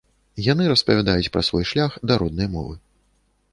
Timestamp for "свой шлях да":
1.51-2.19